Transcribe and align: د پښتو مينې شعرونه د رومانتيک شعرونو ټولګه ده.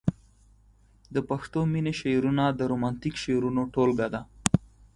د 1.13 1.17
پښتو 1.29 1.59
مينې 1.73 1.93
شعرونه 2.01 2.43
د 2.51 2.61
رومانتيک 2.71 3.15
شعرونو 3.23 3.61
ټولګه 3.73 4.07
ده. 4.13 4.21